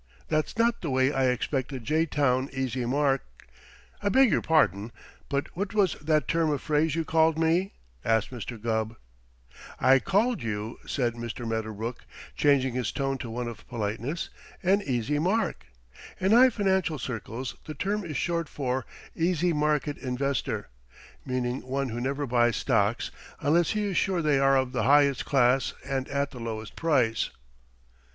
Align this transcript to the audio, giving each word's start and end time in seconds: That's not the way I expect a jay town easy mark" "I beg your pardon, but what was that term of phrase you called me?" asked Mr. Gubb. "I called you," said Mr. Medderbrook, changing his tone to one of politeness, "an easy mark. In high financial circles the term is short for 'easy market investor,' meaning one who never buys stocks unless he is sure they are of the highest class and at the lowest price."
That's 0.29 0.57
not 0.57 0.81
the 0.81 0.89
way 0.89 1.13
I 1.13 1.27
expect 1.27 1.71
a 1.71 1.79
jay 1.79 2.07
town 2.07 2.49
easy 2.53 2.87
mark" 2.87 3.23
"I 4.01 4.09
beg 4.09 4.31
your 4.31 4.41
pardon, 4.41 4.91
but 5.29 5.55
what 5.55 5.75
was 5.75 5.93
that 6.01 6.27
term 6.27 6.49
of 6.49 6.59
phrase 6.63 6.95
you 6.95 7.05
called 7.05 7.37
me?" 7.37 7.73
asked 8.03 8.31
Mr. 8.31 8.59
Gubb. 8.59 8.95
"I 9.79 9.99
called 9.99 10.41
you," 10.41 10.79
said 10.87 11.13
Mr. 11.13 11.47
Medderbrook, 11.47 12.03
changing 12.35 12.73
his 12.73 12.91
tone 12.91 13.19
to 13.19 13.29
one 13.29 13.47
of 13.47 13.67
politeness, 13.67 14.31
"an 14.63 14.81
easy 14.81 15.19
mark. 15.19 15.67
In 16.19 16.31
high 16.31 16.49
financial 16.49 16.97
circles 16.97 17.53
the 17.65 17.75
term 17.75 18.03
is 18.03 18.17
short 18.17 18.49
for 18.49 18.87
'easy 19.15 19.53
market 19.53 19.99
investor,' 19.99 20.69
meaning 21.27 21.61
one 21.61 21.89
who 21.89 22.01
never 22.01 22.25
buys 22.25 22.55
stocks 22.55 23.11
unless 23.39 23.69
he 23.73 23.83
is 23.83 23.97
sure 23.97 24.23
they 24.23 24.39
are 24.39 24.57
of 24.57 24.71
the 24.71 24.81
highest 24.81 25.25
class 25.25 25.75
and 25.85 26.07
at 26.09 26.31
the 26.31 26.39
lowest 26.39 26.75
price." 26.75 27.29